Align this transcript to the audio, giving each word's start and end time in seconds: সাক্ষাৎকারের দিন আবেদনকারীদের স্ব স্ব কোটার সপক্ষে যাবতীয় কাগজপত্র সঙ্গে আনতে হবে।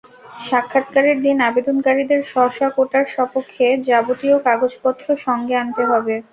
সাক্ষাৎকারের 0.41 1.17
দিন 1.25 1.37
আবেদনকারীদের 1.49 2.21
স্ব 2.23 2.35
স্ব 2.49 2.67
কোটার 2.75 3.05
সপক্ষে 3.13 3.67
যাবতীয় 3.87 4.35
কাগজপত্র 4.45 5.05
সঙ্গে 5.25 5.53
আনতে 5.61 5.83
হবে। 5.91 6.15